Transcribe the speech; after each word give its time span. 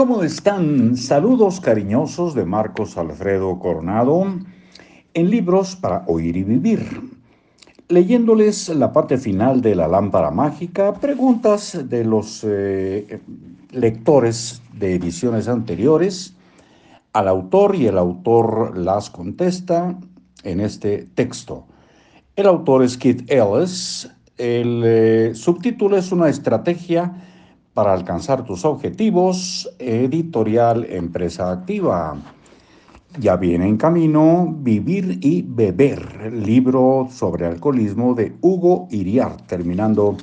¿Cómo 0.00 0.22
están? 0.22 0.96
Saludos 0.96 1.60
cariñosos 1.60 2.34
de 2.34 2.46
Marcos 2.46 2.96
Alfredo 2.96 3.58
Coronado 3.58 4.24
en 5.12 5.30
libros 5.30 5.76
para 5.76 6.04
oír 6.06 6.38
y 6.38 6.42
vivir. 6.42 7.02
Leyéndoles 7.88 8.70
la 8.70 8.94
parte 8.94 9.18
final 9.18 9.60
de 9.60 9.74
la 9.74 9.88
lámpara 9.88 10.30
mágica, 10.30 10.94
preguntas 10.94 11.86
de 11.86 12.06
los 12.06 12.46
eh, 12.48 13.20
lectores 13.72 14.62
de 14.72 14.94
ediciones 14.94 15.48
anteriores 15.48 16.34
al 17.12 17.28
autor 17.28 17.76
y 17.76 17.86
el 17.86 17.98
autor 17.98 18.78
las 18.78 19.10
contesta 19.10 19.98
en 20.44 20.60
este 20.60 21.08
texto. 21.14 21.66
El 22.36 22.46
autor 22.46 22.84
es 22.84 22.96
Keith 22.96 23.30
Ellis. 23.30 24.10
El 24.38 24.82
eh, 24.82 25.32
subtítulo 25.34 25.98
es 25.98 26.10
una 26.10 26.30
estrategia 26.30 27.12
para 27.74 27.92
alcanzar 27.92 28.44
tus 28.44 28.64
objetivos, 28.64 29.70
editorial 29.78 30.86
Empresa 30.90 31.52
Activa. 31.52 32.16
Ya 33.18 33.36
viene 33.36 33.66
en 33.66 33.76
camino 33.76 34.54
Vivir 34.58 35.18
y 35.20 35.42
Beber, 35.42 36.32
libro 36.32 37.08
sobre 37.10 37.46
alcoholismo 37.46 38.14
de 38.14 38.32
Hugo 38.40 38.88
Iriar, 38.90 39.36
terminando 39.46 40.16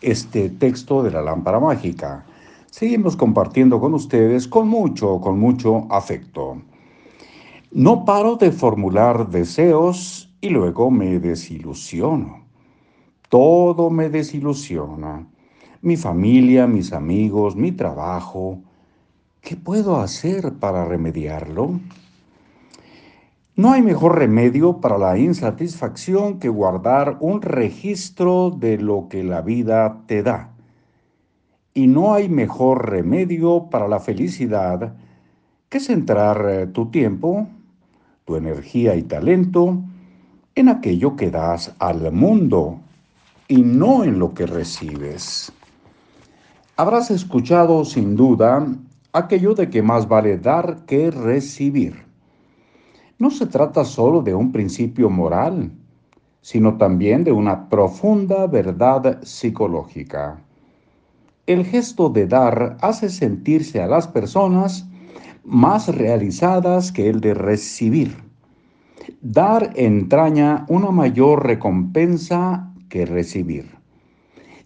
este 0.00 0.50
texto 0.50 1.02
de 1.02 1.10
la 1.10 1.22
lámpara 1.22 1.60
mágica. 1.60 2.26
Seguimos 2.70 3.16
compartiendo 3.16 3.80
con 3.80 3.94
ustedes 3.94 4.46
con 4.46 4.68
mucho, 4.68 5.20
con 5.20 5.38
mucho 5.38 5.86
afecto. 5.90 6.62
No 7.72 8.04
paro 8.04 8.36
de 8.36 8.52
formular 8.52 9.28
deseos 9.30 10.34
y 10.40 10.50
luego 10.50 10.90
me 10.90 11.18
desilusiono. 11.18 12.44
Todo 13.28 13.90
me 13.90 14.08
desilusiona 14.10 15.26
mi 15.86 15.96
familia, 15.96 16.66
mis 16.66 16.92
amigos, 16.92 17.54
mi 17.54 17.70
trabajo. 17.70 18.58
¿Qué 19.40 19.54
puedo 19.54 20.00
hacer 20.00 20.54
para 20.54 20.84
remediarlo? 20.84 21.78
No 23.54 23.70
hay 23.70 23.82
mejor 23.82 24.18
remedio 24.18 24.80
para 24.80 24.98
la 24.98 25.16
insatisfacción 25.16 26.40
que 26.40 26.48
guardar 26.48 27.18
un 27.20 27.40
registro 27.40 28.50
de 28.50 28.78
lo 28.78 29.06
que 29.08 29.22
la 29.22 29.42
vida 29.42 30.02
te 30.08 30.24
da. 30.24 30.50
Y 31.72 31.86
no 31.86 32.14
hay 32.14 32.28
mejor 32.28 32.90
remedio 32.90 33.70
para 33.70 33.86
la 33.86 34.00
felicidad 34.00 34.92
que 35.68 35.78
centrar 35.78 36.44
eh, 36.48 36.66
tu 36.66 36.90
tiempo, 36.90 37.46
tu 38.24 38.34
energía 38.34 38.96
y 38.96 39.04
talento 39.04 39.84
en 40.56 40.68
aquello 40.68 41.14
que 41.14 41.30
das 41.30 41.76
al 41.78 42.10
mundo 42.10 42.80
y 43.46 43.62
no 43.62 44.02
en 44.02 44.18
lo 44.18 44.34
que 44.34 44.46
recibes. 44.46 45.52
Habrás 46.78 47.10
escuchado 47.10 47.86
sin 47.86 48.16
duda 48.16 48.66
aquello 49.14 49.54
de 49.54 49.70
que 49.70 49.80
más 49.80 50.06
vale 50.06 50.36
dar 50.36 50.84
que 50.84 51.10
recibir. 51.10 52.04
No 53.18 53.30
se 53.30 53.46
trata 53.46 53.82
solo 53.82 54.20
de 54.20 54.34
un 54.34 54.52
principio 54.52 55.08
moral, 55.08 55.70
sino 56.42 56.76
también 56.76 57.24
de 57.24 57.32
una 57.32 57.70
profunda 57.70 58.46
verdad 58.46 59.22
psicológica. 59.22 60.38
El 61.46 61.64
gesto 61.64 62.10
de 62.10 62.26
dar 62.26 62.76
hace 62.82 63.08
sentirse 63.08 63.80
a 63.80 63.86
las 63.86 64.06
personas 64.06 64.86
más 65.44 65.88
realizadas 65.88 66.92
que 66.92 67.08
el 67.08 67.22
de 67.22 67.32
recibir. 67.32 68.18
Dar 69.22 69.72
entraña 69.76 70.66
una 70.68 70.90
mayor 70.90 71.46
recompensa 71.46 72.70
que 72.90 73.06
recibir. 73.06 73.75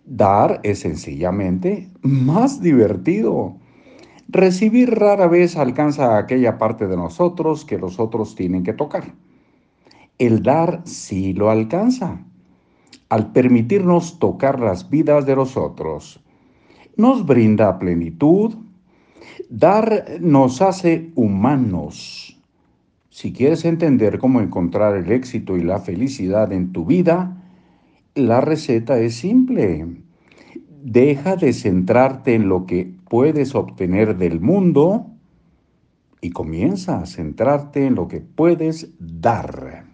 Dar 0.04 0.60
es 0.62 0.80
sencillamente 0.80 1.90
más 2.02 2.60
divertido. 2.60 3.56
Recibir 4.28 4.90
rara 4.94 5.26
vez 5.26 5.56
alcanza 5.56 6.14
a 6.14 6.18
aquella 6.18 6.58
parte 6.58 6.86
de 6.86 6.96
nosotros 6.96 7.64
que 7.64 7.78
los 7.78 7.98
otros 7.98 8.34
tienen 8.34 8.62
que 8.62 8.72
tocar. 8.72 9.14
El 10.18 10.42
dar 10.42 10.82
sí 10.84 11.32
lo 11.32 11.50
alcanza. 11.50 12.24
Al 13.08 13.32
permitirnos 13.32 14.18
tocar 14.18 14.60
las 14.60 14.88
vidas 14.88 15.26
de 15.26 15.34
los 15.34 15.56
otros, 15.56 16.22
nos 16.96 17.26
brinda 17.26 17.78
plenitud. 17.78 18.54
Dar 19.48 20.18
nos 20.20 20.62
hace 20.62 21.10
humanos. 21.16 22.38
Si 23.08 23.32
quieres 23.32 23.64
entender 23.64 24.18
cómo 24.18 24.40
encontrar 24.40 24.96
el 24.96 25.10
éxito 25.10 25.56
y 25.56 25.62
la 25.62 25.80
felicidad 25.80 26.52
en 26.52 26.72
tu 26.72 26.84
vida, 26.84 27.36
la 28.14 28.40
receta 28.40 28.98
es 28.98 29.16
simple. 29.16 29.86
Deja 30.82 31.36
de 31.36 31.52
centrarte 31.52 32.34
en 32.34 32.48
lo 32.48 32.66
que 32.66 32.92
puedes 33.08 33.54
obtener 33.54 34.16
del 34.16 34.40
mundo 34.40 35.06
y 36.20 36.30
comienza 36.30 37.00
a 37.00 37.06
centrarte 37.06 37.86
en 37.86 37.94
lo 37.94 38.08
que 38.08 38.20
puedes 38.20 38.90
dar. 38.98 39.84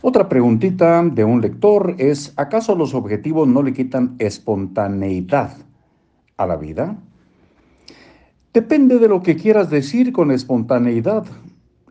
Otra 0.00 0.28
preguntita 0.28 1.02
de 1.02 1.24
un 1.24 1.40
lector 1.40 1.94
es, 1.98 2.34
¿acaso 2.36 2.74
los 2.74 2.94
objetivos 2.94 3.48
no 3.48 3.62
le 3.62 3.72
quitan 3.72 4.16
espontaneidad 4.18 5.56
a 6.36 6.46
la 6.46 6.56
vida? 6.56 6.98
Depende 8.52 8.98
de 8.98 9.08
lo 9.08 9.22
que 9.22 9.36
quieras 9.36 9.70
decir 9.70 10.12
con 10.12 10.30
espontaneidad. 10.30 11.24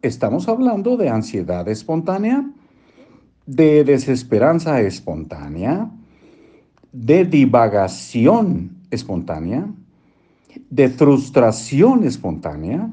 ¿Estamos 0.01 0.47
hablando 0.47 0.95
de 0.95 1.09
ansiedad 1.09 1.67
espontánea? 1.67 2.45
De 3.45 3.83
desesperanza 3.83 4.81
espontánea, 4.81 5.89
de 6.91 7.25
divagación 7.25 8.77
espontánea, 8.91 9.67
de 10.69 10.89
frustración 10.89 12.03
espontánea. 12.03 12.89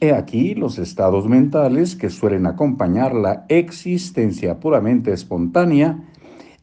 He 0.00 0.12
aquí 0.12 0.54
los 0.54 0.78
estados 0.78 1.28
mentales 1.28 1.94
que 1.94 2.10
suelen 2.10 2.46
acompañar 2.46 3.14
la 3.14 3.46
existencia 3.48 4.58
puramente 4.58 5.12
espontánea 5.12 6.02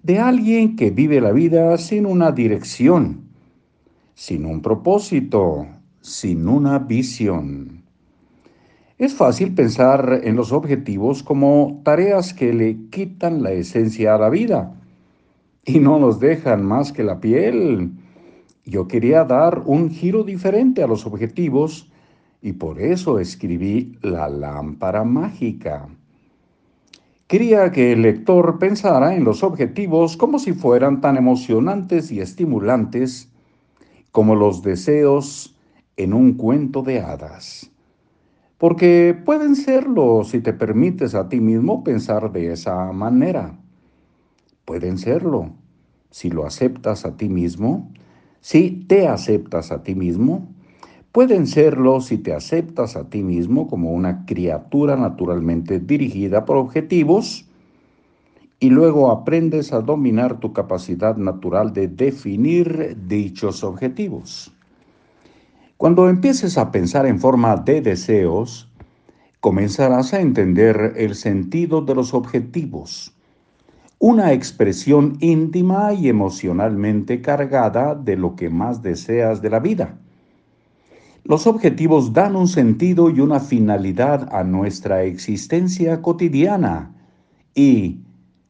de 0.03 0.19
alguien 0.19 0.75
que 0.75 0.91
vive 0.91 1.21
la 1.21 1.31
vida 1.31 1.77
sin 1.77 2.05
una 2.05 2.31
dirección, 2.31 3.29
sin 4.13 4.45
un 4.45 4.61
propósito, 4.61 5.67
sin 6.01 6.47
una 6.47 6.79
visión. 6.79 7.83
Es 9.01 9.15
fácil 9.15 9.55
pensar 9.55 10.21
en 10.25 10.35
los 10.35 10.51
objetivos 10.51 11.23
como 11.23 11.81
tareas 11.83 12.35
que 12.35 12.53
le 12.53 12.87
quitan 12.91 13.41
la 13.41 13.51
esencia 13.51 14.13
a 14.13 14.19
la 14.19 14.29
vida 14.29 14.79
y 15.65 15.79
no 15.79 15.97
nos 15.97 16.19
dejan 16.19 16.63
más 16.63 16.91
que 16.91 17.03
la 17.03 17.19
piel. 17.19 17.93
Yo 18.63 18.87
quería 18.87 19.23
dar 19.23 19.63
un 19.65 19.89
giro 19.89 20.23
diferente 20.23 20.83
a 20.83 20.87
los 20.87 21.07
objetivos 21.07 21.91
y 22.43 22.53
por 22.53 22.79
eso 22.79 23.17
escribí 23.17 23.97
La 24.03 24.29
lámpara 24.29 25.03
mágica. 25.03 25.89
Quería 27.25 27.71
que 27.71 27.93
el 27.93 28.03
lector 28.03 28.59
pensara 28.59 29.15
en 29.15 29.23
los 29.23 29.41
objetivos 29.41 30.15
como 30.15 30.37
si 30.37 30.53
fueran 30.53 31.01
tan 31.01 31.17
emocionantes 31.17 32.11
y 32.11 32.19
estimulantes 32.19 33.31
como 34.11 34.35
los 34.35 34.61
deseos 34.61 35.57
en 35.97 36.13
un 36.13 36.33
cuento 36.33 36.83
de 36.83 36.99
hadas 36.99 37.70
porque 38.61 39.19
pueden 39.25 39.55
serlo 39.55 40.23
si 40.23 40.39
te 40.39 40.53
permites 40.53 41.15
a 41.15 41.29
ti 41.29 41.41
mismo 41.41 41.83
pensar 41.83 42.31
de 42.31 42.51
esa 42.51 42.91
manera. 42.91 43.57
Pueden 44.65 44.99
serlo 44.99 45.53
si 46.11 46.29
lo 46.29 46.45
aceptas 46.45 47.03
a 47.03 47.17
ti 47.17 47.27
mismo, 47.27 47.91
si 48.39 48.69
te 48.69 49.07
aceptas 49.07 49.71
a 49.71 49.81
ti 49.81 49.95
mismo. 49.95 50.47
Pueden 51.11 51.47
serlo 51.47 52.01
si 52.01 52.19
te 52.19 52.35
aceptas 52.35 52.95
a 52.95 53.09
ti 53.09 53.23
mismo 53.23 53.67
como 53.67 53.93
una 53.93 54.27
criatura 54.27 54.95
naturalmente 54.95 55.79
dirigida 55.79 56.45
por 56.45 56.57
objetivos 56.57 57.49
y 58.59 58.69
luego 58.69 59.09
aprendes 59.09 59.73
a 59.73 59.81
dominar 59.81 60.39
tu 60.39 60.53
capacidad 60.53 61.17
natural 61.17 61.73
de 61.73 61.87
definir 61.87 62.95
dichos 63.07 63.63
objetivos. 63.63 64.53
Cuando 65.81 66.09
empieces 66.09 66.59
a 66.59 66.71
pensar 66.71 67.07
en 67.07 67.19
forma 67.19 67.55
de 67.55 67.81
deseos, 67.81 68.71
comenzarás 69.39 70.13
a 70.13 70.21
entender 70.21 70.93
el 70.95 71.15
sentido 71.15 71.81
de 71.81 71.95
los 71.95 72.13
objetivos, 72.13 73.15
una 73.97 74.31
expresión 74.31 75.17
íntima 75.21 75.91
y 75.93 76.07
emocionalmente 76.07 77.19
cargada 77.23 77.95
de 77.95 78.15
lo 78.15 78.35
que 78.35 78.51
más 78.51 78.83
deseas 78.83 79.41
de 79.41 79.49
la 79.49 79.59
vida. 79.59 79.97
Los 81.23 81.47
objetivos 81.47 82.13
dan 82.13 82.35
un 82.35 82.47
sentido 82.47 83.09
y 83.09 83.19
una 83.19 83.39
finalidad 83.39 84.29
a 84.31 84.43
nuestra 84.43 85.01
existencia 85.01 86.03
cotidiana 86.03 86.93
y, 87.55 88.03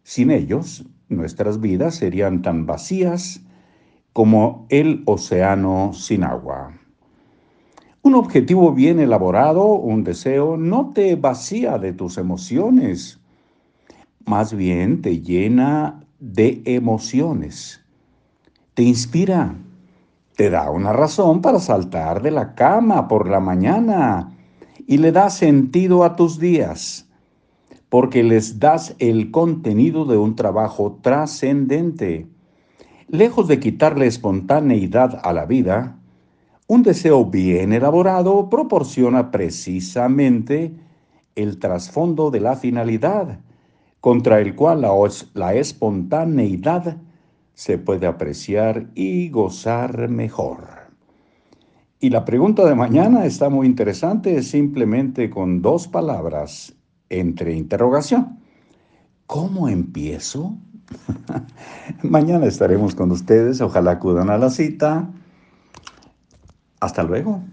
sin 0.04 0.31
ellos, 0.31 0.86
nuestras 1.07 1.62
vidas 1.62 1.95
serían 1.95 2.42
tan 2.42 2.66
vacías 2.66 3.39
como 4.12 4.66
el 4.68 5.04
océano 5.06 5.94
sin 5.94 6.25
agua. 6.25 6.81
Un 8.03 8.15
objetivo 8.15 8.74
bien 8.74 9.00
elaborado, 9.00 9.63
un 9.63 10.03
deseo, 10.03 10.57
no 10.57 10.89
te 10.89 11.15
vacía 11.15 11.77
de 11.77 11.94
tus 11.94 12.18
emociones, 12.18 13.19
más 14.25 14.56
bien 14.56 15.03
te 15.03 15.21
llena 15.21 16.03
de 16.19 16.63
emociones, 16.65 17.80
te 18.74 18.81
inspira, 18.81 19.56
te 20.36 20.50
da 20.50 20.71
una 20.71 20.94
razón 20.94 21.42
para 21.42 21.59
saltar 21.59 22.24
de 22.24 22.31
la 22.31 22.56
cama 22.56 23.07
por 23.07 23.30
la 23.30 23.39
mañana 23.39 24.31
y 24.88 24.98
le 24.98 25.12
da 25.12 25.30
sentido 25.30 26.03
a 26.03 26.15
tus 26.15 26.39
días, 26.39 27.07
porque 27.89 28.24
les 28.24 28.59
das 28.59 28.95
el 28.98 29.30
contenido 29.30 30.06
de 30.06 30.18
un 30.18 30.36
trabajo 30.36 30.98
trascendente. 31.03 32.27
Lejos 33.09 33.48
de 33.48 33.59
quitarle 33.59 34.07
espontaneidad 34.07 35.21
a 35.24 35.33
la 35.33 35.45
vida, 35.45 36.00
un 36.72 36.84
deseo 36.84 37.26
bien 37.26 37.74
elaborado 37.74 38.50
proporciona 38.50 39.30
precisamente 39.30 40.74
el 41.36 41.60
trasfondo 41.60 42.32
de 42.32 42.40
la 42.40 42.56
finalidad, 42.56 43.42
contra 44.00 44.40
el 44.40 44.56
cual 44.56 44.80
la, 44.80 44.94
la 45.34 45.54
espontaneidad 45.54 46.96
se 47.54 47.78
puede 47.78 48.08
apreciar 48.08 48.88
y 48.96 49.30
gozar 49.30 50.08
mejor. 50.08 50.94
Y 52.00 52.10
la 52.10 52.24
pregunta 52.24 52.66
de 52.66 52.74
mañana 52.74 53.26
está 53.26 53.50
muy 53.50 53.68
interesante, 53.68 54.42
simplemente 54.42 55.30
con 55.30 55.62
dos 55.62 55.90
palabras 55.90 56.74
entre 57.10 57.54
interrogación. 57.54 58.40
¿Cómo 59.28 59.68
empiezo? 59.68 60.56
mañana 62.02 62.46
estaremos 62.46 62.96
con 62.96 63.12
ustedes, 63.12 63.60
ojalá 63.60 63.92
acudan 63.92 64.30
a 64.30 64.38
la 64.38 64.50
cita. 64.50 65.10
Hasta 66.81 67.04
luego. 67.04 67.44